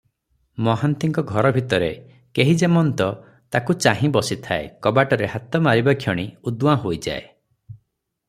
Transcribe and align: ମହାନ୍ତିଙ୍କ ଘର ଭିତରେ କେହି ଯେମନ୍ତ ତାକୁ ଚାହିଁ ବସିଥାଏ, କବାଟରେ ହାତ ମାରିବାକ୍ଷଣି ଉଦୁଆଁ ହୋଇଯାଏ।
ମହାନ୍ତିଙ୍କ 0.67 1.23
ଘର 1.31 1.49
ଭିତରେ 1.57 1.89
କେହି 2.39 2.55
ଯେମନ୍ତ 2.61 3.09
ତାକୁ 3.55 3.75
ଚାହିଁ 3.85 4.09
ବସିଥାଏ, 4.15 4.65
କବାଟରେ 4.87 5.31
ହାତ 5.35 5.63
ମାରିବାକ୍ଷଣି 5.69 6.27
ଉଦୁଆଁ 6.53 6.75
ହୋଇଯାଏ। 6.87 7.23